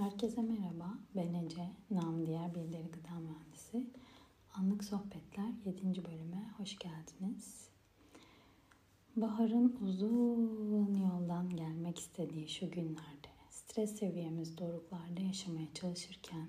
Herkese 0.00 0.42
merhaba. 0.42 0.98
Ben 1.16 1.34
Ece, 1.34 1.70
nam 1.90 2.26
diğer 2.26 2.54
birileri 2.54 2.90
gıda 2.90 3.20
mühendisi. 3.20 3.86
Anlık 4.54 4.84
Sohbetler 4.84 5.52
7. 5.64 6.04
bölüme 6.04 6.50
hoş 6.56 6.78
geldiniz. 6.78 7.68
Bahar'ın 9.16 9.76
uzun 9.80 10.94
yoldan 10.94 11.56
gelmek 11.56 11.98
istediği 11.98 12.48
şu 12.48 12.70
günlerde, 12.70 13.28
stres 13.50 13.98
seviyemiz 13.98 14.58
doruklarda 14.58 15.20
yaşamaya 15.20 15.74
çalışırken, 15.74 16.48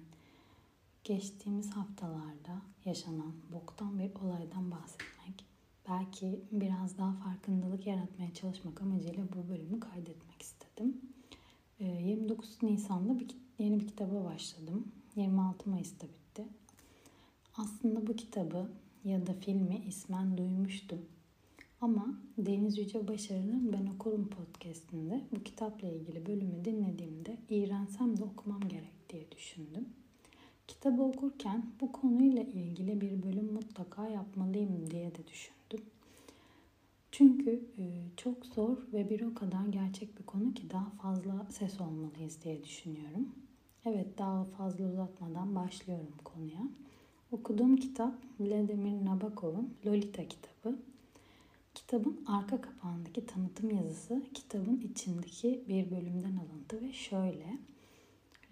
geçtiğimiz 1.04 1.72
haftalarda 1.72 2.62
yaşanan 2.86 3.34
boktan 3.52 4.00
bir 4.00 4.16
olaydan 4.16 4.72
bahsetmek, 4.72 5.46
belki 5.90 6.42
biraz 6.52 6.98
daha 6.98 7.14
farkındalık 7.14 7.88
yaratmaya 7.88 8.34
çalışmak 8.34 8.82
amacıyla 8.82 9.24
bu 9.36 9.50
bölümü 9.50 9.80
kaydetmek 9.80 10.42
istedim. 10.42 11.02
29 11.80 12.58
ee, 12.64 12.66
Nisan'da 12.66 13.20
bir, 13.20 13.28
yeni 13.60 13.80
bir 13.80 13.88
kitaba 13.88 14.26
başladım. 14.26 14.88
26 15.16 15.70
Mayıs'ta 15.70 16.08
bitti. 16.08 16.46
Aslında 17.58 18.08
bu 18.08 18.16
kitabı 18.16 18.70
ya 19.04 19.28
da 19.28 19.34
filmi 19.34 19.84
ismen 19.88 20.38
duymuştum. 20.38 21.00
Ama 21.82 22.18
Deniz 22.38 22.78
Yüce 22.78 23.08
Başarı'nın 23.08 23.74
Ben 23.74 23.88
Okurum 23.88 24.30
podcastinde 24.30 25.22
bu 25.36 25.44
kitapla 25.44 25.88
ilgili 25.88 26.26
bölümü 26.26 26.66
dinlediğimde 26.66 27.38
iğrensem 27.50 28.18
de 28.18 28.24
okumam 28.24 28.68
gerek 28.70 29.10
diye 29.10 29.32
düşündüm. 29.32 29.90
Kitabı 30.68 31.02
okurken 31.02 31.66
bu 31.82 31.92
konuyla 31.92 32.44
ilgili 32.44 33.02
bir 33.02 33.24
bölüm 33.24 33.54
mutlaka 33.54 34.08
yapmalıyım 34.08 34.92
diye 34.92 35.16
de 35.16 35.28
düşündüm. 35.28 35.86
Çünkü 37.12 37.70
e, 37.78 37.86
çok 38.18 38.46
zor 38.46 38.78
ve 38.94 39.10
bir 39.10 39.22
o 39.22 39.34
kadar 39.34 39.66
gerçek 39.66 40.20
bir 40.20 40.24
konu 40.24 40.54
ki 40.54 40.70
daha 40.70 40.90
fazla 40.90 41.48
ses 41.50 41.82
olmalıyız 41.82 42.44
diye 42.44 42.64
düşünüyorum. 42.64 43.36
Evet 43.86 44.18
daha 44.18 44.44
fazla 44.46 44.86
uzatmadan 44.86 45.56
başlıyorum 45.56 46.14
konuya. 46.24 46.70
Okuduğum 47.32 47.76
kitap 47.76 48.14
Vladimir 48.40 49.06
Nabokov'un 49.06 49.74
Lolita 49.86 50.28
kitabı. 50.28 50.80
Kitabın 51.74 52.26
arka 52.28 52.62
kapağındaki 52.62 53.26
tanıtım 53.26 53.72
yazısı 53.72 54.24
kitabın 54.34 54.82
içindeki 54.82 55.64
bir 55.68 55.92
bölümden 55.92 56.36
alıntı 56.38 56.82
ve 56.82 56.94
şöyle. 56.94 57.58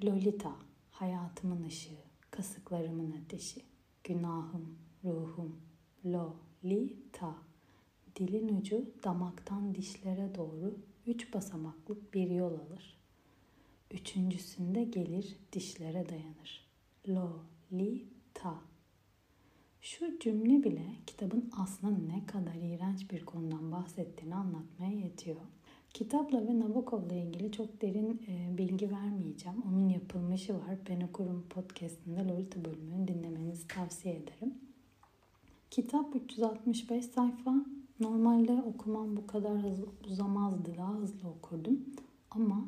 Lolita, 0.03 0.56
hayatımın 0.92 1.64
ışığı, 1.64 2.03
kasıklarımın 2.31 3.12
ateşi, 3.12 3.62
günahım, 4.03 4.78
ruhum, 5.03 5.56
Lolita 6.06 7.36
dilin 8.16 8.58
ucu 8.58 8.85
damaktan 9.03 9.75
dişlere 9.75 10.35
doğru 10.35 10.77
üç 11.08 11.33
basamaklık 11.33 12.13
bir 12.13 12.30
yol 12.30 12.53
alır. 12.53 12.97
Üçüncüsünde 13.91 14.83
gelir 14.83 15.35
dişlere 15.53 16.09
dayanır. 16.09 16.67
Lo, 17.07 17.39
li, 17.73 18.05
ta. 18.33 18.61
Şu 19.81 20.19
cümle 20.19 20.63
bile 20.63 20.85
kitabın 21.07 21.52
aslında 21.57 21.97
ne 21.97 22.25
kadar 22.25 22.55
iğrenç 22.55 23.11
bir 23.11 23.25
konudan 23.25 23.72
bahsettiğini 23.72 24.35
anlatmaya 24.35 24.91
yetiyor. 24.91 25.41
Kitapla 25.94 26.47
ve 26.47 26.59
Nabokov'la 26.59 27.16
ilgili 27.16 27.52
çok 27.52 27.81
derin 27.81 28.22
e, 28.27 28.57
bilgi 28.57 28.91
vermeyeceğim. 28.91 29.61
Onun 29.67 29.89
yapılmışı 29.89 30.53
var. 30.53 30.77
Ben 30.89 31.02
Okurum 31.02 31.45
podcastinde 31.50 32.27
Lolita 32.27 32.66
bölümünü 32.66 33.07
dinlemenizi 33.07 33.67
tavsiye 33.67 34.16
ederim. 34.16 34.53
Kitap 35.72 36.16
365 36.16 37.05
sayfa 37.05 37.66
Normalde 37.99 38.53
okumam 38.53 39.17
bu 39.17 39.27
kadar 39.27 39.57
hızlı 39.57 39.85
uzamazdı. 40.07 40.77
Daha 40.77 40.93
hızlı 40.93 41.29
okurdum. 41.29 41.79
Ama 42.31 42.65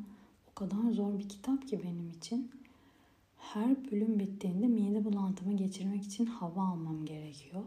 o 0.50 0.54
kadar 0.54 0.90
zor 0.92 1.18
bir 1.18 1.28
kitap 1.28 1.68
ki 1.68 1.80
benim 1.82 2.10
için. 2.10 2.50
Her 3.36 3.90
bölüm 3.90 4.18
bittiğinde 4.18 4.66
mide 4.66 5.04
bulantımı 5.04 5.56
geçirmek 5.56 6.02
için 6.02 6.26
hava 6.26 6.62
almam 6.62 7.04
gerekiyor. 7.04 7.62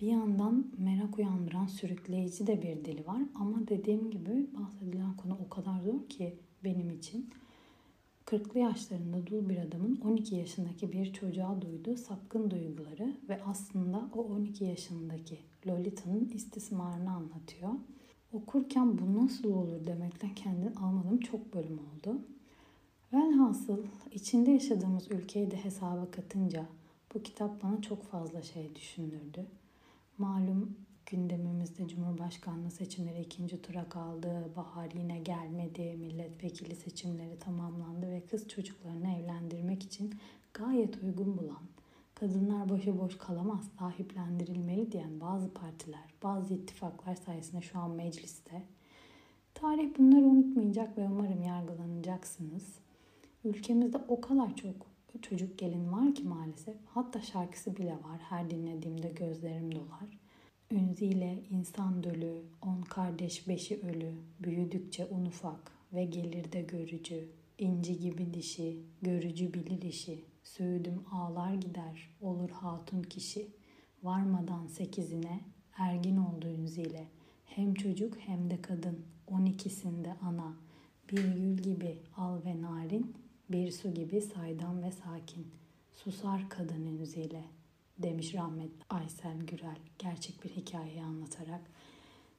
Bir 0.00 0.06
yandan 0.06 0.66
merak 0.78 1.18
uyandıran 1.18 1.66
sürükleyici 1.66 2.46
de 2.46 2.62
bir 2.62 2.84
dili 2.84 3.06
var. 3.06 3.22
Ama 3.34 3.68
dediğim 3.68 4.10
gibi 4.10 4.46
bahsedilen 4.58 5.16
konu 5.16 5.38
o 5.46 5.48
kadar 5.48 5.80
zor 5.80 6.08
ki 6.08 6.36
benim 6.64 6.90
için. 6.90 7.30
40'lı 8.26 8.58
yaşlarında 8.58 9.26
dul 9.26 9.48
bir 9.48 9.56
adamın 9.56 10.00
12 10.04 10.34
yaşındaki 10.34 10.92
bir 10.92 11.12
çocuğa 11.12 11.62
duyduğu 11.62 11.96
sapkın 11.96 12.50
duyguları 12.50 13.16
ve 13.28 13.42
aslında 13.44 14.10
o 14.14 14.22
12 14.22 14.64
yaşındaki 14.64 15.38
Lolita'nın 15.66 16.30
istismarını 16.34 17.10
anlatıyor. 17.10 17.70
Okurken 18.32 18.98
bu 18.98 19.24
nasıl 19.24 19.52
olur 19.52 19.86
demekten 19.86 20.34
kendini 20.34 20.70
almadığım 20.70 21.20
çok 21.20 21.54
bölüm 21.54 21.78
oldu. 21.78 22.20
Velhasıl 23.12 23.84
içinde 24.12 24.50
yaşadığımız 24.50 25.10
ülkeyi 25.10 25.50
de 25.50 25.64
hesaba 25.64 26.10
katınca 26.10 26.66
bu 27.14 27.22
kitap 27.22 27.62
bana 27.62 27.82
çok 27.82 28.02
fazla 28.02 28.42
şey 28.42 28.74
düşündürdü. 28.74 29.46
Malum 30.18 30.76
gündemimizde 31.06 31.88
Cumhurbaşkanlığı 31.88 32.70
seçimleri 32.70 33.20
ikinci 33.20 33.62
tura 33.62 33.88
kaldı, 33.88 34.50
bahar 34.56 34.90
yine 34.90 35.18
gelmedi, 35.18 35.96
milletvekili 35.98 36.76
seçimleri 36.76 37.38
tamamlandı 37.38 38.10
ve 38.10 38.26
kız 38.26 38.48
çocuklarını 38.48 39.08
evlendirmek 39.16 39.82
için 39.82 40.14
gayet 40.54 41.02
uygun 41.02 41.38
bulan, 41.38 41.62
kadınlar 42.20 42.68
başıboş 42.68 43.18
kalamaz, 43.18 43.70
sahiplendirilmeli 43.78 44.92
diyen 44.92 45.20
bazı 45.20 45.54
partiler, 45.54 46.14
bazı 46.22 46.54
ittifaklar 46.54 47.14
sayesinde 47.14 47.62
şu 47.62 47.78
an 47.78 47.90
mecliste. 47.90 48.62
Tarih 49.54 49.98
bunları 49.98 50.24
unutmayacak 50.24 50.98
ve 50.98 51.08
umarım 51.08 51.42
yargılanacaksınız. 51.42 52.74
Ülkemizde 53.44 53.98
o 54.08 54.20
kadar 54.20 54.56
çok 54.56 54.74
çocuk 55.22 55.58
gelin 55.58 55.92
var 55.92 56.14
ki 56.14 56.24
maalesef. 56.24 56.76
Hatta 56.86 57.20
şarkısı 57.22 57.76
bile 57.76 57.92
var. 57.92 58.18
Her 58.28 58.50
dinlediğimde 58.50 59.08
gözlerim 59.08 59.74
dolar. 59.74 60.18
Ünziyle 60.70 61.42
insan 61.50 62.02
dölü, 62.02 62.42
on 62.62 62.82
kardeş 62.82 63.48
beşi 63.48 63.80
ölü, 63.80 64.12
büyüdükçe 64.40 65.06
un 65.06 65.26
ufak 65.26 65.72
ve 65.92 66.04
gelir 66.04 66.52
de 66.52 66.62
görücü, 66.62 67.28
inci 67.58 67.98
gibi 67.98 68.34
dişi, 68.34 68.82
görücü 69.02 69.54
bilir 69.54 69.82
işi, 69.82 70.24
söğüdüm 70.46 71.04
ağlar 71.12 71.54
gider, 71.54 72.10
olur 72.20 72.50
hatun 72.50 73.02
kişi, 73.02 73.48
varmadan 74.02 74.66
sekizine, 74.66 75.40
ergin 75.78 76.16
oldu 76.16 76.46
ünziyle, 76.46 77.08
hem 77.44 77.74
çocuk 77.74 78.18
hem 78.18 78.50
de 78.50 78.62
kadın, 78.62 79.06
on 79.26 79.44
ikisinde 79.44 80.14
ana, 80.22 80.56
bir 81.12 81.24
gül 81.34 81.56
gibi 81.56 82.02
al 82.16 82.44
ve 82.44 82.62
narin, 82.62 83.16
bir 83.48 83.70
su 83.70 83.94
gibi 83.94 84.20
saydam 84.20 84.82
ve 84.82 84.92
sakin, 84.92 85.46
susar 85.92 86.48
kadın 86.48 86.86
ünziyle, 86.86 87.44
demiş 87.98 88.34
rahmetli 88.34 88.84
Aysel 88.90 89.38
Gürel. 89.38 89.78
Gerçek 89.98 90.44
bir 90.44 90.50
hikayeyi 90.50 91.02
anlatarak. 91.02 91.60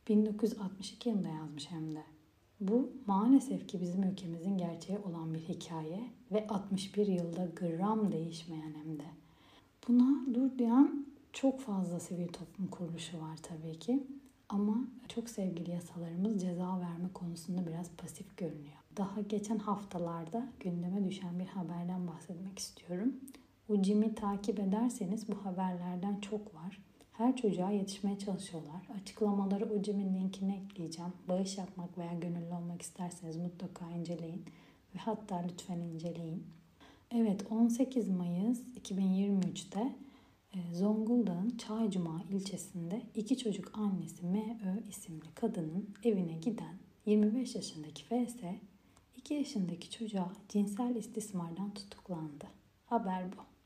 1962 0.07 1.09
yılında 1.09 1.27
yazmış 1.27 1.71
hem 1.71 1.95
de. 1.95 2.03
Bu 2.59 2.91
maalesef 3.07 3.67
ki 3.67 3.81
bizim 3.81 4.03
ülkemizin 4.03 4.57
gerçeği 4.57 4.99
olan 4.99 5.33
bir 5.33 5.39
hikaye 5.39 6.09
ve 6.31 6.47
61 6.47 7.07
yılda 7.07 7.45
gram 7.45 8.11
değişmeyen 8.11 8.73
hem 8.73 8.99
de. 8.99 9.05
Buna 9.87 10.33
dur 10.33 10.59
diyen 10.59 11.05
çok 11.33 11.59
fazla 11.59 11.99
sivil 11.99 12.27
toplum 12.27 12.67
kuruluşu 12.67 13.21
var 13.21 13.37
tabii 13.43 13.79
ki. 13.79 14.07
Ama 14.49 14.77
çok 15.07 15.29
sevgili 15.29 15.71
yasalarımız 15.71 16.41
ceza 16.41 16.79
verme 16.79 17.13
konusunda 17.13 17.67
biraz 17.67 17.89
pasif 17.97 18.37
görünüyor. 18.37 18.77
Daha 18.97 19.21
geçen 19.21 19.57
haftalarda 19.57 20.47
gündeme 20.59 21.05
düşen 21.05 21.39
bir 21.39 21.45
haberden 21.45 22.07
bahsetmek 22.07 22.59
istiyorum. 22.59 23.13
Ucim'i 23.69 24.15
takip 24.15 24.59
ederseniz 24.59 25.27
bu 25.27 25.45
haberlerden 25.45 26.19
çok 26.19 26.55
var. 26.55 26.79
Her 27.17 27.35
çocuğa 27.35 27.71
yetişmeye 27.71 28.19
çalışıyorlar. 28.19 28.81
Açıklamaları 29.01 29.65
Ucim'in 29.65 30.15
linkini 30.15 30.55
ekleyeceğim. 30.55 31.13
Bağış 31.29 31.57
yapmak 31.57 31.97
veya 31.97 32.13
gönüllü 32.13 32.53
olmak 32.53 32.81
isterseniz 32.81 33.37
mutlaka 33.37 33.91
inceleyin. 33.91 34.45
Ve 34.95 34.99
hatta 34.99 35.35
lütfen 35.35 35.79
inceleyin. 35.79 36.43
Evet 37.11 37.45
18 37.51 38.09
Mayıs 38.09 38.59
2023'te 38.83 39.95
e, 40.53 40.73
Zonguldak'ın 40.73 41.57
Çaycuma 41.57 42.23
ilçesinde 42.29 43.01
iki 43.15 43.37
çocuk 43.37 43.77
annesi 43.77 44.25
M.Ö. 44.25 44.89
isimli 44.89 45.33
kadının 45.35 45.89
evine 46.03 46.37
giden 46.37 46.75
25 47.05 47.55
yaşındaki 47.55 48.03
FS 48.03 48.35
2 49.17 49.33
yaşındaki 49.33 49.89
çocuğa 49.89 50.31
cinsel 50.49 50.95
istismardan 50.95 51.73
tutuklandı. 51.73 52.45
Haber 52.85 53.31
bu. 53.31 53.56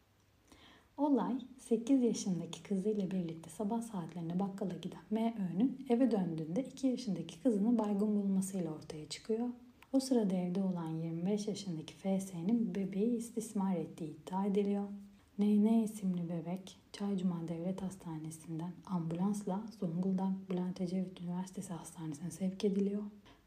Olay 1.01 1.37
8 1.59 2.03
yaşındaki 2.03 2.63
kızıyla 2.63 3.11
birlikte 3.11 3.49
sabah 3.49 3.81
saatlerinde 3.81 4.39
bakkala 4.39 4.73
giden 4.81 4.99
M.Ö'nün 5.11 5.85
eve 5.89 6.11
döndüğünde 6.11 6.63
2 6.63 6.87
yaşındaki 6.87 7.39
kızını 7.39 7.79
baygın 7.79 8.15
bulmasıyla 8.15 8.71
ortaya 8.71 9.09
çıkıyor. 9.09 9.47
O 9.93 9.99
sırada 9.99 10.35
evde 10.35 10.63
olan 10.63 10.89
25 10.89 11.47
yaşındaki 11.47 11.93
FS'nin 11.93 12.75
bebeği 12.75 13.17
istismar 13.17 13.75
ettiği 13.75 14.17
iddia 14.17 14.45
ediliyor. 14.45 14.87
NN 15.39 15.83
isimli 15.83 16.29
bebek 16.29 16.79
Çaycuma 16.91 17.47
Devlet 17.47 17.81
Hastanesi'nden 17.81 18.73
ambulansla 18.85 19.63
Zonguldak 19.79 20.49
Bülent 20.49 20.81
Ecevit 20.81 21.21
Üniversitesi 21.21 21.73
Hastanesi'ne 21.73 22.31
sevk 22.31 22.65
ediliyor. 22.65 23.03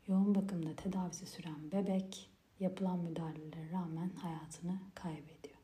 Yoğun 0.09 0.35
bakımda 0.35 0.77
tedavisi 0.77 1.27
süren 1.27 1.73
bebek 1.73 2.31
yapılan 2.61 2.99
müdahalelere 2.99 3.71
rağmen 3.73 4.11
hayatını 4.17 4.79
kaybediyor. 4.95 5.55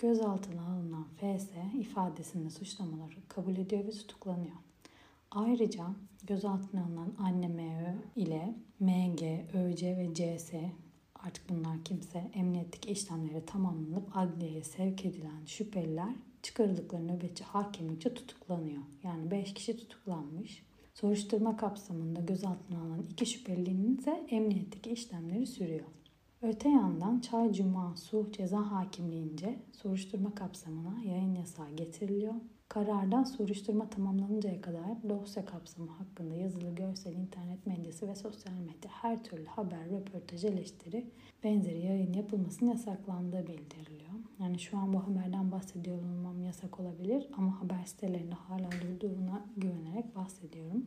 Gözaltına 0.00 0.79
FS 1.20 1.48
ifadesinde 1.80 2.50
suçlamaları 2.50 3.28
kabul 3.28 3.56
ediyor 3.56 3.84
ve 3.84 3.90
tutuklanıyor. 3.90 4.56
Ayrıca 5.30 5.84
gözaltına 6.26 6.84
alınan 6.84 7.14
anne 7.18 7.48
MÖ 7.48 7.94
ile 8.16 8.54
MG, 8.80 9.22
ÖC 9.54 9.96
ve 9.96 10.14
CS 10.14 10.52
artık 11.14 11.48
bunlar 11.48 11.84
kimse 11.84 12.30
emniyetteki 12.34 12.90
işlemleri 12.90 13.46
tamamlanıp 13.46 14.16
adliyeye 14.16 14.64
sevk 14.64 15.04
edilen 15.04 15.44
şüpheliler 15.46 16.14
çıkarıldıkları 16.42 17.08
nöbetçi 17.08 17.44
hakimlikçe 17.44 18.14
tutuklanıyor. 18.14 18.82
Yani 19.02 19.30
5 19.30 19.54
kişi 19.54 19.76
tutuklanmış. 19.76 20.62
Soruşturma 20.94 21.56
kapsamında 21.56 22.20
gözaltına 22.20 22.80
alınan 22.80 23.06
iki 23.10 23.26
şüphelinin 23.26 23.96
ise 23.96 24.26
emniyetteki 24.30 24.90
işlemleri 24.90 25.46
sürüyor. 25.46 25.86
Öte 26.42 26.68
yandan 26.68 27.20
Çay 27.20 27.52
Cuma 27.52 27.96
Suh 27.96 28.32
Ceza 28.32 28.70
Hakimliğince 28.70 29.58
soruşturma 29.72 30.34
kapsamına 30.34 31.00
yayın 31.04 31.34
yasağı 31.34 31.70
getiriliyor. 31.70 32.34
Karardan 32.68 33.24
soruşturma 33.24 33.90
tamamlanıncaya 33.90 34.60
kadar 34.60 35.08
dosya 35.08 35.44
kapsamı 35.44 35.90
hakkında 35.90 36.34
yazılı, 36.34 36.74
görsel, 36.74 37.12
internet 37.12 37.66
medyası 37.66 38.08
ve 38.08 38.14
sosyal 38.14 38.54
medya 38.54 38.90
her 38.90 39.24
türlü 39.24 39.46
haber, 39.46 39.90
röportaj, 39.90 40.44
eleştiri 40.44 41.06
benzeri 41.44 41.86
yayın 41.86 42.12
yapılmasının 42.12 42.70
yasaklandığı 42.70 43.46
bildiriliyor. 43.46 44.10
Yani 44.38 44.58
şu 44.58 44.78
an 44.78 44.92
bu 44.92 44.98
haberden 45.06 45.52
bahsediyor 45.52 45.98
olmam 45.98 46.42
yasak 46.42 46.80
olabilir 46.80 47.28
ama 47.36 47.60
haber 47.60 47.84
sitelerinde 47.84 48.34
hala 48.34 48.70
durduğuna 48.70 49.44
güvenerek 49.56 50.16
bahsediyorum. 50.16 50.84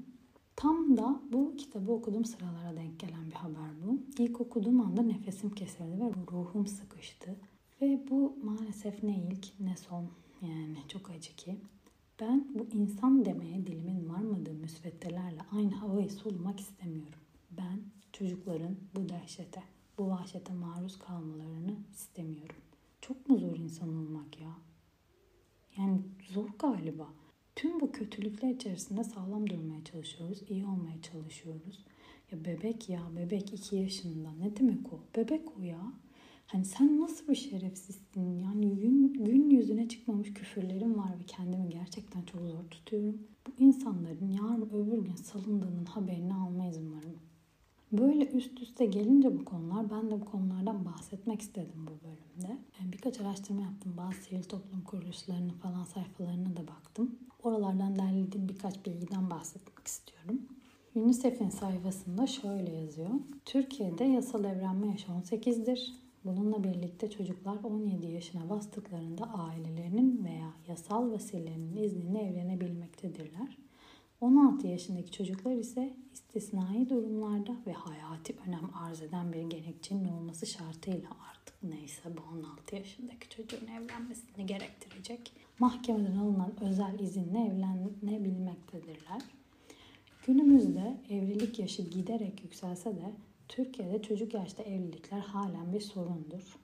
Tam 0.55 0.97
da 0.97 1.21
bu 1.31 1.55
kitabı 1.57 1.91
okuduğum 1.91 2.25
sıralara 2.25 2.75
denk 2.75 2.99
gelen 2.99 3.25
bir 3.29 3.35
haber 3.35 3.69
bu. 3.85 3.99
İlk 4.17 4.41
okuduğum 4.41 4.81
anda 4.81 5.01
nefesim 5.01 5.49
kesildi 5.49 5.99
ve 5.99 6.11
ruhum 6.31 6.67
sıkıştı. 6.67 7.35
Ve 7.81 8.03
bu 8.09 8.37
maalesef 8.43 9.03
ne 9.03 9.17
ilk 9.17 9.59
ne 9.59 9.77
son 9.77 10.07
yani 10.41 10.77
çok 10.87 11.09
acı 11.09 11.35
ki. 11.35 11.57
Ben 12.21 12.47
bu 12.53 12.65
insan 12.77 13.25
demeye 13.25 13.67
dilimin 13.67 14.09
varmadığı 14.09 14.53
müsveddelerle 14.53 15.41
aynı 15.51 15.75
havayı 15.75 16.11
solumak 16.11 16.59
istemiyorum. 16.59 17.19
Ben 17.51 17.81
çocukların 18.13 18.75
bu 18.95 19.09
dehşete, 19.09 19.63
bu 19.97 20.09
vahşete 20.09 20.53
maruz 20.53 20.99
kalmalarını 20.99 21.75
istemiyorum. 21.93 22.55
Çok 23.01 23.29
mu 23.29 23.37
zor 23.37 23.55
insan 23.55 23.89
olmak 23.89 24.39
ya? 24.41 24.55
Yani 25.77 26.01
zor 26.33 26.49
galiba. 26.59 27.07
Tüm 27.55 27.79
bu 27.79 27.91
kötülükler 27.91 28.49
içerisinde 28.49 29.03
sağlam 29.03 29.49
durmaya 29.49 29.83
çalışıyoruz, 29.83 30.41
iyi 30.49 30.65
olmaya 30.65 31.01
çalışıyoruz. 31.01 31.85
Ya 32.31 32.45
bebek 32.45 32.89
ya, 32.89 33.01
bebek 33.15 33.53
iki 33.53 33.75
yaşında. 33.75 34.31
Ne 34.39 34.57
demek 34.57 34.93
o? 34.93 34.99
Bebek 35.17 35.57
o 35.59 35.61
ya. 35.61 35.93
Hani 36.47 36.65
sen 36.65 37.01
nasıl 37.01 37.27
bir 37.27 37.35
şerefsizsin? 37.35 38.39
Yani 38.39 38.75
gün, 38.75 39.13
gün 39.13 39.49
yüzüne 39.49 39.87
çıkmamış 39.87 40.33
küfürlerim 40.33 40.97
var 40.97 41.19
ve 41.19 41.23
kendimi 41.27 41.69
gerçekten 41.69 42.21
çok 42.21 42.41
zor 42.41 42.63
tutuyorum. 42.71 43.17
Bu 43.47 43.63
insanların 43.63 44.27
yarın 44.27 44.69
öbür 44.69 45.05
gün 45.05 45.15
salındığının 45.15 45.85
haberini 45.85 46.33
almayız 46.33 46.77
umarım. 46.77 47.19
Böyle 47.91 48.31
üst 48.31 48.61
üste 48.61 48.85
gelince 48.85 49.39
bu 49.39 49.45
konular 49.45 49.91
ben 49.91 50.11
de 50.11 50.21
bu 50.21 50.25
konulardan 50.25 50.85
bahsetmek 50.85 51.41
istedim 51.41 51.87
bu 51.87 52.07
bölümde. 52.07 52.57
Birkaç 52.93 53.19
araştırma 53.19 53.61
yaptım. 53.61 53.93
Bazı 53.97 54.17
sivil 54.17 54.43
toplum 54.43 54.81
kuruluşlarının 54.81 55.53
falan 55.53 55.83
sayfalarına 55.83 56.57
da 56.57 56.67
baktım. 56.67 57.15
Oralardan 57.43 57.95
derlediğim 57.95 58.49
birkaç 58.49 58.85
bilgiden 58.85 59.29
bahsetmek 59.29 59.87
istiyorum. 59.87 60.41
UNICEF'in 60.95 61.49
sayfasında 61.49 62.27
şöyle 62.27 62.71
yazıyor. 62.71 63.09
Türkiye'de 63.45 64.03
yasal 64.03 64.43
evlenme 64.45 64.87
yaşı 64.87 65.07
18'dir. 65.07 65.93
Bununla 66.25 66.63
birlikte 66.63 67.09
çocuklar 67.09 67.57
17 67.63 68.07
yaşına 68.07 68.49
bastıklarında 68.49 69.25
ailelerinin 69.33 70.25
veya 70.25 70.53
yasal 70.67 71.11
vasilenin 71.11 71.77
izniyle 71.77 72.19
evlenebilmektedirler. 72.19 73.57
16 74.21 74.67
yaşındaki 74.67 75.11
çocuklar 75.11 75.55
ise 75.55 75.93
istisnai 76.13 76.89
durumlarda 76.89 77.55
ve 77.67 77.73
hayati 77.73 78.35
önem 78.47 78.69
arz 78.73 79.01
eden 79.01 79.33
bir 79.33 79.41
gerekçenin 79.41 80.07
olması 80.07 80.45
şartıyla 80.45 81.09
artık 81.31 81.42
neyse 81.63 82.01
bu 82.17 82.37
16 82.37 82.75
yaşındaki 82.75 83.29
çocuğun 83.29 83.67
evlenmesini 83.67 84.45
gerektirecek 84.45 85.33
mahkemeden 85.59 86.17
alınan 86.17 86.53
özel 86.61 86.99
izinle 86.99 87.39
evlenebilmektedirler. 87.39 89.21
Günümüzde 90.27 90.97
evlilik 91.09 91.59
yaşı 91.59 91.81
giderek 91.81 92.43
yükselse 92.43 92.95
de 92.95 93.13
Türkiye'de 93.47 94.01
çocuk 94.01 94.33
yaşta 94.33 94.63
evlilikler 94.63 95.19
halen 95.19 95.73
bir 95.73 95.81
sorundur. 95.81 96.55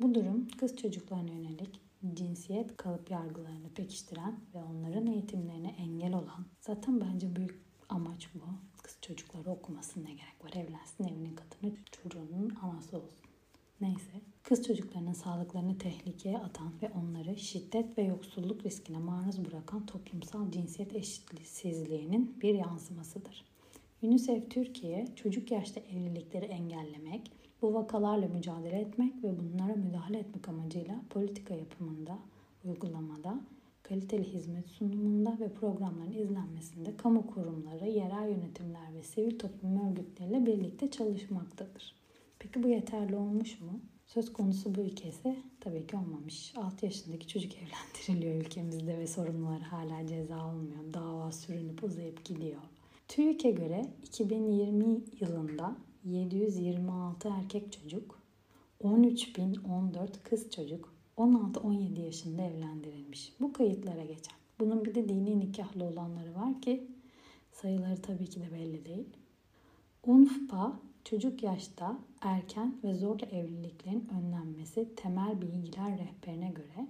Bu 0.00 0.14
durum 0.14 0.48
kız 0.48 0.76
çocuklarına 0.76 1.32
yönelik 1.32 1.80
cinsiyet 2.14 2.76
kalıp 2.76 3.10
yargılarını 3.10 3.68
pekiştiren 3.74 4.40
ve 4.54 4.58
onların 4.62 5.06
eğitimlerine 5.06 5.74
engel 5.78 6.14
olan 6.14 6.46
zaten 6.60 7.00
bence 7.00 7.36
büyük 7.36 7.62
amaç 7.88 8.28
bu. 8.34 8.44
Kız 8.82 8.98
çocukları 9.02 9.50
okumasın 9.50 10.04
ne 10.04 10.10
gerek 10.10 10.44
var 10.44 10.52
evlensin 10.52 11.04
evinin 11.04 11.36
kadını 11.36 11.76
çocuğunun 12.02 12.54
anası 12.62 12.96
olsun. 12.96 13.31
Neyse 13.82 14.20
kız 14.42 14.66
çocuklarının 14.66 15.12
sağlıklarını 15.12 15.78
tehlikeye 15.78 16.38
atan 16.38 16.72
ve 16.82 16.90
onları 16.90 17.36
şiddet 17.36 17.98
ve 17.98 18.02
yoksulluk 18.02 18.66
riskine 18.66 18.98
maruz 18.98 19.44
bırakan 19.44 19.86
toplumsal 19.86 20.50
cinsiyet 20.50 20.96
eşitsizliğinin 20.96 22.40
bir 22.42 22.54
yansımasıdır. 22.54 23.44
UNICEF 24.02 24.50
Türkiye 24.50 25.06
çocuk 25.16 25.50
yaşta 25.50 25.80
evlilikleri 25.80 26.44
engellemek, 26.44 27.30
bu 27.62 27.74
vakalarla 27.74 28.28
mücadele 28.28 28.80
etmek 28.80 29.24
ve 29.24 29.38
bunlara 29.38 29.74
müdahale 29.74 30.18
etmek 30.18 30.48
amacıyla 30.48 31.00
politika 31.10 31.54
yapımında, 31.54 32.18
uygulamada, 32.64 33.40
kaliteli 33.82 34.24
hizmet 34.24 34.68
sunumunda 34.68 35.38
ve 35.40 35.48
programların 35.48 36.12
izlenmesinde 36.12 36.96
kamu 36.96 37.26
kurumları, 37.26 37.88
yerel 37.88 38.28
yönetimler 38.28 38.94
ve 38.94 39.02
sivil 39.02 39.38
toplum 39.38 39.90
örgütleriyle 39.90 40.46
birlikte 40.46 40.90
çalışmaktadır. 40.90 42.01
Peki 42.42 42.62
bu 42.62 42.68
yeterli 42.68 43.16
olmuş 43.16 43.60
mu? 43.60 43.80
Söz 44.06 44.32
konusu 44.32 44.74
bu 44.74 44.80
ülke 44.80 45.08
ise 45.08 45.36
tabii 45.60 45.86
ki 45.86 45.96
olmamış. 45.96 46.52
6 46.56 46.86
yaşındaki 46.86 47.28
çocuk 47.28 47.52
evlendiriliyor 47.56 48.40
ülkemizde 48.40 48.98
ve 48.98 49.06
sorumluları 49.06 49.62
hala 49.62 50.06
ceza 50.06 50.36
almıyor. 50.36 50.94
Dava 50.94 51.32
sürünüp 51.32 51.84
uzayıp 51.84 52.24
gidiyor. 52.24 52.60
TÜİK'e 53.08 53.50
göre 53.50 53.86
2020 54.02 55.00
yılında 55.20 55.76
726 56.04 57.28
erkek 57.28 57.72
çocuk, 57.72 58.22
13.014 58.84 60.08
kız 60.22 60.50
çocuk 60.50 60.94
16-17 61.18 62.00
yaşında 62.00 62.42
evlendirilmiş. 62.42 63.32
Bu 63.40 63.52
kayıtlara 63.52 64.04
geçen. 64.04 64.36
Bunun 64.60 64.84
bir 64.84 64.94
de 64.94 65.08
dini 65.08 65.40
nikahlı 65.40 65.84
olanları 65.84 66.34
var 66.34 66.60
ki 66.60 66.86
sayıları 67.52 68.02
tabii 68.02 68.26
ki 68.26 68.40
de 68.40 68.52
belli 68.52 68.84
değil. 68.84 69.08
UNFPA 70.06 70.80
çocuk 71.04 71.42
yaşta 71.42 71.98
erken 72.20 72.76
ve 72.84 72.94
zorla 72.94 73.26
evliliklerin 73.26 74.08
önlenmesi 74.08 74.94
temel 74.96 75.42
bilgiler 75.42 75.98
rehberine 75.98 76.50
göre 76.50 76.88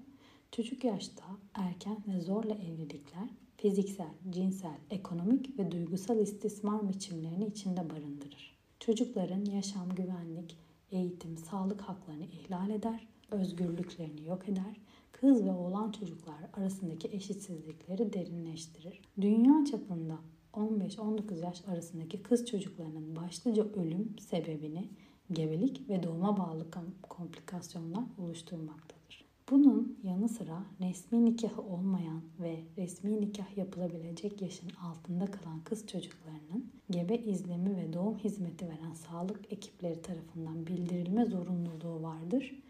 çocuk 0.52 0.85
yaşta 0.85 1.25
erken 1.54 1.97
ve 2.09 2.21
zorla 2.21 2.54
evlilikler 2.54 3.28
fiziksel, 3.57 4.11
cinsel, 4.31 4.78
ekonomik 4.90 5.59
ve 5.59 5.71
duygusal 5.71 6.19
istismar 6.19 6.88
biçimlerini 6.88 7.47
içinde 7.47 7.90
barındırır. 7.90 8.59
Çocukların 8.81 9.45
yaşam, 9.45 9.95
güvenlik, 9.95 10.57
eğitim, 10.90 11.37
sağlık 11.37 11.81
haklarını 11.81 12.25
ihlal 12.25 12.71
eder, 12.71 13.07
özgürlüklerini 13.31 14.28
yok 14.28 14.49
eder, 14.49 14.81
kız 15.12 15.45
ve 15.45 15.52
oğlan 15.52 15.92
çocuklar 15.92 16.37
arasındaki 16.52 17.09
eşitsizlikleri 17.09 18.12
derinleştirir. 18.12 19.00
Dünya 19.21 19.64
çapında 19.64 20.19
15-19 20.54 21.44
yaş 21.44 21.68
arasındaki 21.68 22.23
kız 22.23 22.47
çocuklarının 22.47 23.16
başlıca 23.16 23.64
ölüm 23.64 24.16
sebebini 24.21 24.88
gebelik 25.32 25.88
ve 25.88 26.02
doğuma 26.02 26.37
bağlı 26.37 26.66
komplikasyonlar 27.02 28.04
oluşturmaktadır. 28.18 29.25
Bunun 29.50 29.99
yanı 30.02 30.28
sıra 30.28 30.62
resmi 30.80 31.25
nikahı 31.25 31.62
olmayan 31.62 32.23
ve 32.40 32.61
resmi 32.78 33.21
nikah 33.21 33.56
yapılabilecek 33.56 34.42
yaşın 34.42 34.71
altında 34.71 35.26
kalan 35.26 35.61
kız 35.64 35.87
çocuklarının 35.87 36.66
gebe 36.90 37.16
izlemi 37.16 37.76
ve 37.76 37.92
doğum 37.92 38.18
hizmeti 38.18 38.66
veren 38.66 38.92
sağlık 38.92 39.52
ekipleri 39.52 40.02
tarafından 40.02 40.66
bildirilme 40.66 41.25
zorunluluğu 41.25 42.02
vardır. 42.02 42.62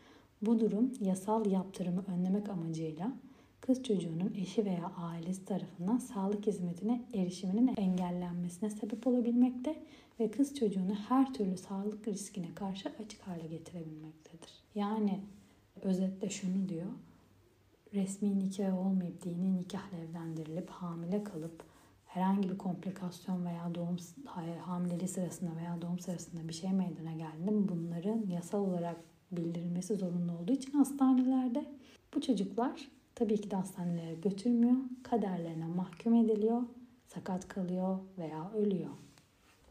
Bu 0.43 0.61
durum 0.61 0.93
yasal 1.01 1.47
yaptırımı 1.47 2.05
önlemek 2.09 2.49
amacıyla 2.49 3.13
kız 3.67 3.83
çocuğunun 3.83 4.35
eşi 4.35 4.65
veya 4.65 4.93
ailesi 4.97 5.45
tarafından 5.45 5.99
sağlık 5.99 6.47
hizmetine 6.47 7.05
erişiminin 7.15 7.75
engellenmesine 7.77 8.71
sebep 8.71 9.07
olabilmekte 9.07 9.83
ve 10.21 10.31
kız 10.31 10.55
çocuğunu 10.55 10.95
her 10.95 11.35
türlü 11.35 11.57
sağlık 11.57 12.09
riskine 12.09 12.55
karşı 12.55 12.93
açık 13.05 13.23
hale 13.23 13.47
getirebilmektedir. 13.47 14.51
Yani 14.75 15.21
özetle 15.83 16.31
şunu 16.31 16.69
diyor. 16.69 16.93
Resmi 17.95 18.39
nikah 18.39 18.87
olmayıp 18.87 19.25
dini 19.25 19.57
nikahla 19.57 19.99
evlendirilip 19.99 20.71
hamile 20.71 21.25
kalıp 21.25 21.65
herhangi 22.07 22.51
bir 22.51 22.59
komplikasyon 22.59 23.45
veya 23.45 23.75
doğum 23.75 23.97
hamileliği 24.61 25.09
sırasında 25.09 25.57
veya 25.57 25.83
doğum 25.83 25.99
sırasında 25.99 26.49
bir 26.49 26.55
şey 26.55 26.73
meydana 26.73 27.13
geldiğinde 27.13 27.69
bunların 27.69 28.27
yasal 28.27 28.61
olarak 28.61 28.97
bildirilmesi 29.33 29.97
zorunlu 29.97 30.33
olduğu 30.33 30.53
için 30.53 30.73
hastanelerde 30.73 31.65
bu 32.15 32.21
çocuklar 32.21 32.89
tabii 33.15 33.41
ki 33.41 33.51
de 33.51 33.57
hastanelere 33.57 34.15
götürmüyor. 34.15 34.77
Kaderlerine 35.03 35.67
mahkum 35.67 36.15
ediliyor, 36.15 36.63
sakat 37.07 37.49
kalıyor 37.49 37.99
veya 38.19 38.51
ölüyor. 38.51 38.91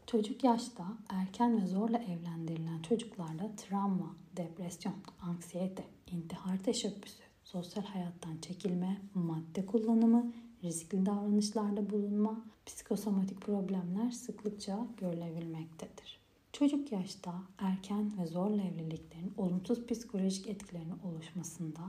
Çocuk 0.06 0.44
yaşta 0.44 0.84
erken 1.08 1.62
ve 1.62 1.66
zorla 1.66 1.98
evlendirilen 1.98 2.82
çocuklarda 2.82 3.50
travma, 3.56 4.16
depresyon, 4.36 4.94
anksiyete, 5.22 5.84
intihar 6.10 6.58
teşebbüsü, 6.58 7.22
sosyal 7.44 7.84
hayattan 7.84 8.38
çekilme, 8.42 9.00
madde 9.14 9.66
kullanımı, 9.66 10.32
riskli 10.64 11.06
davranışlarda 11.06 11.90
bulunma, 11.90 12.44
psikosomatik 12.66 13.40
problemler 13.40 14.10
sıklıkça 14.10 14.86
görülebilmektedir. 14.96 16.22
Çocuk 16.52 16.92
yaşta 16.92 17.34
erken 17.58 18.18
ve 18.18 18.26
zorla 18.26 18.62
evliliklerin 18.62 19.34
olumsuz 19.36 19.86
psikolojik 19.86 20.46
etkilerinin 20.46 20.98
oluşmasında 21.04 21.80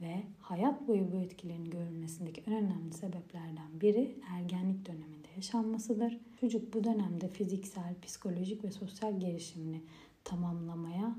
ve 0.00 0.22
hayat 0.40 0.88
boyu 0.88 1.12
bu 1.12 1.16
etkilerin 1.16 1.70
görülmesindeki 1.70 2.42
en 2.46 2.54
önemli 2.54 2.92
sebeplerden 2.92 3.80
biri 3.80 4.18
ergenlik 4.30 4.86
döneminde 4.86 5.28
yaşanmasıdır. 5.36 6.18
Çocuk 6.40 6.74
bu 6.74 6.84
dönemde 6.84 7.28
fiziksel, 7.28 7.94
psikolojik 8.02 8.64
ve 8.64 8.70
sosyal 8.70 9.20
gelişimini 9.20 9.82
tamamlamaya 10.24 11.16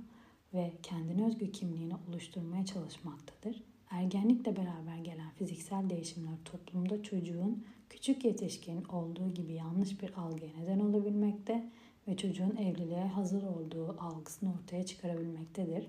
ve 0.53 0.73
kendine 0.83 1.25
özgü 1.25 1.51
kimliğini 1.51 1.93
oluşturmaya 2.09 2.65
çalışmaktadır. 2.65 3.63
Ergenlikle 3.89 4.55
beraber 4.55 4.97
gelen 5.03 5.29
fiziksel 5.35 5.89
değişimler 5.89 6.35
toplumda 6.45 7.03
çocuğun 7.03 7.65
küçük 7.89 8.25
yetişkin 8.25 8.83
olduğu 8.83 9.33
gibi 9.33 9.53
yanlış 9.53 10.01
bir 10.01 10.13
algıya 10.17 10.51
neden 10.59 10.79
olabilmekte 10.79 11.69
ve 12.07 12.17
çocuğun 12.17 12.55
evliliğe 12.55 13.07
hazır 13.07 13.43
olduğu 13.43 13.95
algısını 13.99 14.53
ortaya 14.53 14.85
çıkarabilmektedir. 14.85 15.87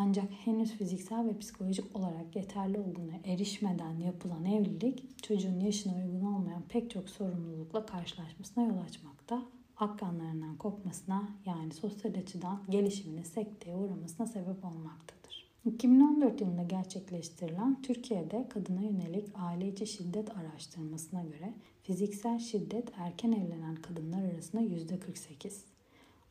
Ancak 0.00 0.30
henüz 0.30 0.72
fiziksel 0.72 1.26
ve 1.26 1.38
psikolojik 1.38 1.96
olarak 1.96 2.36
yeterli 2.36 2.78
olduğuna 2.78 3.12
erişmeden 3.24 3.98
yapılan 3.98 4.44
evlilik 4.44 5.22
çocuğun 5.22 5.60
yaşına 5.60 5.94
uygun 5.96 6.26
olmayan 6.26 6.62
pek 6.68 6.90
çok 6.90 7.08
sorumlulukla 7.10 7.86
karşılaşmasına 7.86 8.64
yol 8.64 8.78
açmakta. 8.78 9.42
Akranlarından 9.76 10.56
kopmasına 10.56 11.28
yani 11.46 11.72
sosyal 11.72 12.14
açıdan 12.14 12.62
gelişimine 12.68 13.24
sekteye 13.24 13.76
uğramasına 13.76 14.26
sebep 14.26 14.64
olmaktadır. 14.64 15.48
2014 15.64 16.40
yılında 16.40 16.62
gerçekleştirilen 16.62 17.82
Türkiye'de 17.82 18.48
kadına 18.48 18.82
yönelik 18.82 19.28
aile 19.34 19.68
içi 19.68 19.86
şiddet 19.86 20.36
araştırmasına 20.36 21.22
göre 21.22 21.54
fiziksel 21.82 22.38
şiddet 22.38 22.88
erken 22.98 23.32
evlenen 23.32 23.76
kadınlar 23.76 24.22
arasında 24.22 24.62
%48, 24.62 25.52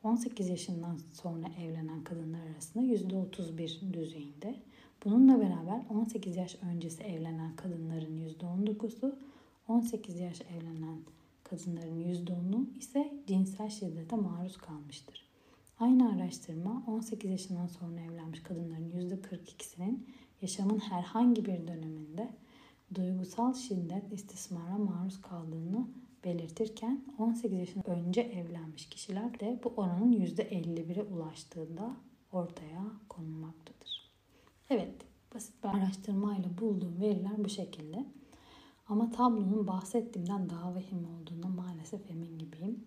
18 0.08 0.50
yaşından 0.50 0.98
sonra 1.14 1.48
evlenen 1.60 2.04
kadınlar 2.04 2.40
arasında 2.54 2.84
%31 2.84 3.94
düzeyinde. 3.94 4.56
Bununla 5.06 5.40
beraber 5.40 5.82
18 5.90 6.36
yaş 6.36 6.56
öncesi 6.72 7.04
evlenen 7.04 7.56
kadınların 7.56 8.18
%19'u, 8.40 9.16
18 9.68 10.20
yaş 10.20 10.42
evlenen 10.42 11.00
kadınların 11.44 12.02
%10'u 12.02 12.78
ise 12.80 13.14
cinsel 13.28 13.70
şiddete 13.70 14.16
maruz 14.16 14.58
kalmıştır. 14.58 15.26
Aynı 15.80 16.14
araştırma 16.14 16.84
18 16.88 17.32
yaşından 17.32 17.68
sonra 17.68 18.02
evlenmiş 18.02 18.44
kadınların 18.44 18.92
%42'sinin 18.92 20.08
yaşamın 20.42 20.80
herhangi 20.80 21.46
bir 21.46 21.68
döneminde 21.68 22.30
duygusal 22.96 23.54
şiddet 23.54 24.14
istismara 24.14 24.78
maruz 24.78 25.22
kaldığını 25.22 25.88
belirtirken 26.24 27.06
18 27.18 27.60
yaşından 27.60 28.00
önce 28.00 28.22
evlenmiş 28.22 28.90
kişiler 28.90 29.40
de 29.40 29.60
bu 29.64 29.74
oranın 29.78 30.12
%51'e 30.12 31.04
ulaştığında 31.04 31.98
ortaya 32.32 32.84
konulmaktadır. 33.10 34.12
Evet, 34.70 34.96
basit 35.36 35.64
bir 35.64 35.70
araştırmayla 35.70 36.58
bulduğum 36.62 37.02
veriler 37.02 37.44
bu 37.46 37.50
şekilde. 37.50 38.06
Ama 38.88 39.12
tablonun 39.12 39.68
bahsettiğimden 39.68 40.50
daha 40.50 40.76
vahim 40.76 41.06
olduğuna 41.06 41.48
maalesef 41.48 42.12
emin 42.12 42.38
gibiyim. 42.40 42.86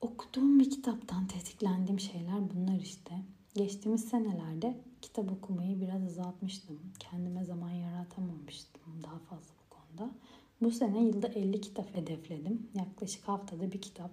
Okuduğum 0.00 0.60
bir 0.60 0.70
kitaptan 0.70 1.26
tetiklendiğim 1.26 2.00
şeyler 2.00 2.50
bunlar 2.54 2.80
işte. 2.80 3.14
Geçtiğimiz 3.54 4.04
senelerde 4.04 4.80
kitap 5.02 5.32
okumayı 5.32 5.80
biraz 5.80 6.04
azaltmıştım. 6.04 6.80
Kendime 6.98 7.44
zaman 7.44 7.70
yaratamamıştım 7.70 9.02
daha 9.02 9.18
fazla 9.18 9.54
bu 9.64 9.76
konuda. 9.76 10.14
Bu 10.62 10.70
sene 10.70 11.04
yılda 11.04 11.28
50 11.28 11.60
kitap 11.60 11.96
hedefledim. 11.96 12.66
Yaklaşık 12.74 13.28
haftada 13.28 13.72
bir 13.72 13.80
kitap. 13.80 14.10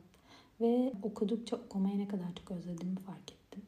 Ve 0.61 0.93
okudukça 1.03 1.55
okumayı 1.55 1.99
ne 1.99 2.07
kadar 2.07 2.35
çok 2.35 2.51
özlediğimi 2.51 2.99
fark 2.99 3.31
ettim. 3.31 3.61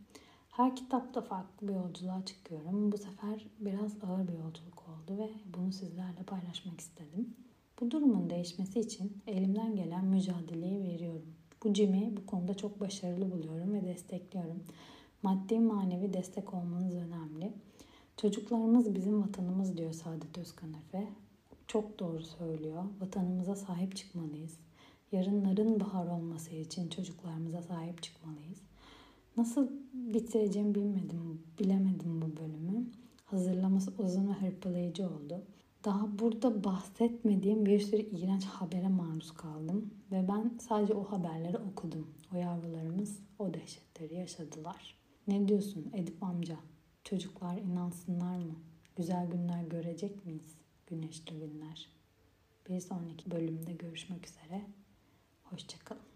Her 0.50 0.76
kitapta 0.76 1.22
farklı 1.22 1.68
bir 1.68 1.74
yolculuğa 1.74 2.26
çıkıyorum. 2.26 2.92
Bu 2.92 2.98
sefer 2.98 3.46
biraz 3.60 3.92
ağır 4.04 4.28
bir 4.28 4.34
yolculuk 4.34 4.84
oldu 4.90 5.18
ve 5.18 5.30
bunu 5.58 5.72
sizlerle 5.72 6.24
paylaşmak 6.28 6.80
istedim. 6.80 7.36
Bu 7.80 7.92
durumun 7.92 8.30
değişmesi 8.30 8.80
için 8.80 9.18
elimden 9.28 9.76
gelen 9.76 10.06
mücadeleyi 10.06 10.84
veriyorum. 10.84 11.34
Bu 11.64 11.74
Jim'i 11.74 12.18
bu 12.18 12.26
konuda 12.26 12.54
çok 12.54 12.80
başarılı 12.80 13.32
buluyorum 13.32 13.74
ve 13.74 13.84
destekliyorum. 13.84 14.64
Maddi 15.24 15.60
manevi 15.60 16.14
destek 16.14 16.54
olmanız 16.54 16.96
önemli. 16.96 17.54
Çocuklarımız 18.18 18.96
bizim 18.96 19.22
vatanımız 19.22 19.78
diyor 19.78 19.94
Saadet 19.94 20.38
Özkan 20.38 20.74
Efe. 20.74 21.08
Çok 21.68 22.00
doğru 22.00 22.24
söylüyor. 22.24 22.84
Vatanımıza 23.02 23.56
sahip 23.56 23.96
çıkmalıyız. 23.96 24.58
Yarınların 25.12 25.80
bahar 25.80 26.08
olması 26.08 26.56
için 26.56 26.90
çocuklarımıza 26.90 27.62
sahip 27.62 28.04
çıkmalıyız. 28.04 28.62
Nasıl 29.38 29.70
bitireceğimi 29.94 30.76
bilmedim, 30.76 31.42
bilemedim 31.60 32.22
bu 32.22 32.38
bölümü. 32.38 32.86
Hazırlaması 33.26 33.94
uzun 33.98 34.28
ve 34.28 34.34
hırpalayıcı 34.34 35.06
oldu. 35.06 35.44
Daha 35.86 36.20
burada 36.20 36.64
bahsetmediğim 36.64 37.66
bir 37.66 37.80
sürü 37.80 38.02
iğrenç 38.02 38.46
habere 38.46 38.88
maruz 38.88 39.32
kaldım. 39.32 39.94
Ve 40.12 40.28
ben 40.28 40.58
sadece 40.60 40.94
o 40.94 41.04
haberleri 41.04 41.58
okudum. 41.58 42.08
O 42.34 42.38
yavrularımız 42.38 43.20
o 43.40 43.54
dehşetleri 43.54 44.16
yaşadılar. 44.16 44.98
Ne 45.28 45.48
diyorsun 45.48 45.92
Edip 45.94 46.24
amca? 46.24 46.58
Çocuklar 47.04 47.58
inansınlar 47.58 48.38
mı? 48.38 48.56
Güzel 48.96 49.28
günler 49.32 49.64
görecek 49.64 50.26
miyiz? 50.26 50.56
Güneşli 50.92 51.40
günler. 51.40 51.90
Bir 52.70 52.80
sonraki 52.80 53.32
bölümde 53.32 53.74
görüşmek 53.74 54.28
üzere. 54.28 54.62
Hoşçakalın. 55.44 56.11